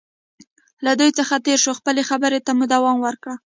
له 0.85 0.91
دوی 0.99 1.11
څخه 1.19 1.35
تېر 1.45 1.57
شو، 1.63 1.71
خپلې 1.79 2.01
خبرې 2.09 2.39
ته 2.45 2.51
مو 2.57 2.65
دوام 2.73 2.97
ورکړ. 3.01 3.29